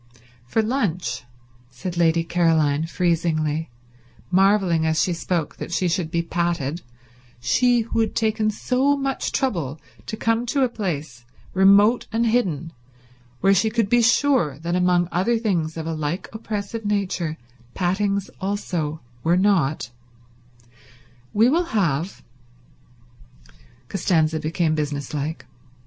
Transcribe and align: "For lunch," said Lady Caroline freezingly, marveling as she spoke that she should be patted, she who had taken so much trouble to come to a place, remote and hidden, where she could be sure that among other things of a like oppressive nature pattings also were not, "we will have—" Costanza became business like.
"For 0.47 0.63
lunch," 0.63 1.25
said 1.69 1.95
Lady 1.95 2.23
Caroline 2.23 2.87
freezingly, 2.87 3.69
marveling 4.31 4.83
as 4.83 4.99
she 4.99 5.13
spoke 5.13 5.57
that 5.57 5.71
she 5.71 5.87
should 5.87 6.09
be 6.09 6.23
patted, 6.23 6.81
she 7.39 7.81
who 7.81 7.99
had 7.99 8.15
taken 8.15 8.49
so 8.49 8.97
much 8.97 9.31
trouble 9.31 9.79
to 10.07 10.17
come 10.17 10.47
to 10.47 10.63
a 10.63 10.69
place, 10.69 11.23
remote 11.53 12.07
and 12.11 12.25
hidden, 12.25 12.73
where 13.41 13.53
she 13.53 13.69
could 13.69 13.89
be 13.89 14.01
sure 14.01 14.57
that 14.57 14.75
among 14.75 15.07
other 15.11 15.37
things 15.37 15.77
of 15.77 15.85
a 15.85 15.93
like 15.93 16.27
oppressive 16.33 16.83
nature 16.83 17.37
pattings 17.75 18.31
also 18.39 19.01
were 19.23 19.37
not, 19.37 19.91
"we 21.31 21.47
will 21.47 21.65
have—" 21.77 22.23
Costanza 23.87 24.39
became 24.39 24.73
business 24.73 25.13
like. 25.13 25.45